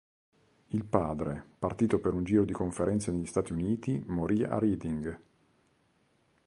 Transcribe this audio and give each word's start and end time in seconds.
Il 0.69 0.83
padre, 0.83 1.45
partito 1.59 1.99
per 1.99 2.15
un 2.15 2.23
giro 2.23 2.43
di 2.43 2.53
conferenze 2.53 3.11
negli 3.11 3.27
Stati 3.27 3.51
Uniti, 3.51 4.01
morì 4.07 4.43
a 4.43 4.57
Reading. 4.57 5.19